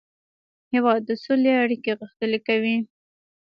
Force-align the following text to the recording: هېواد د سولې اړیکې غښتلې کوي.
هېواد 0.73 1.01
د 1.05 1.11
سولې 1.23 1.51
اړیکې 1.63 1.91
غښتلې 1.99 2.39
کوي. 2.47 2.77